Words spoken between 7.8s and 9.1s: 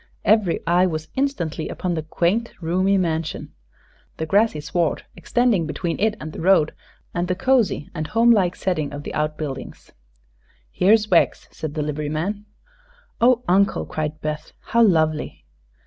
and home like setting of